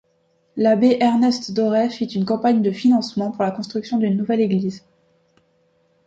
[0.57, 4.83] L'abbé Ernest Dorais fit une campagne de financement pour la construction d'une nouvelle église.